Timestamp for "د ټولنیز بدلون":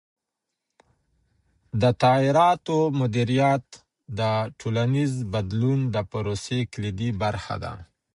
4.19-5.79